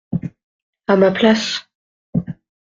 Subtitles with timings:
[0.87, 1.69] À ma place.